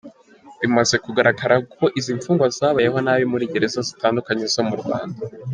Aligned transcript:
Bimaze 0.61 0.95
kugaragara 1.05 1.55
ko 1.77 1.85
izi 1.99 2.11
mfungwa 2.17 2.45
zabayeho 2.57 2.97
nabi 3.05 3.25
muri 3.31 3.49
gereza 3.51 3.79
zitandukanye 3.89 4.45
zo 4.53 4.63
mu 4.69 4.75
Rwanda; 4.81 5.19